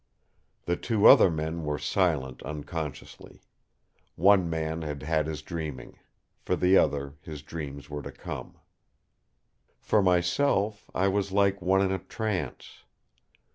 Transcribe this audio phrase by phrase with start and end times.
[0.65, 3.39] The two other men were silent unconsciously.
[4.15, 5.99] One man had had his dreaming;
[6.39, 8.57] for the other, his dreams were to come.
[9.79, 12.83] For myself, I was like one in a trance.